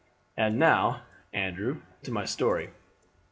And 0.35 0.57
now, 0.57 1.03
Andrew, 1.31 1.81
to 2.01 2.11
my 2.11 2.25
story. 2.25 2.71